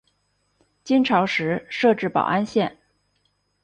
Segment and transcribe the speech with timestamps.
[0.83, 2.75] 金朝时设置保安县。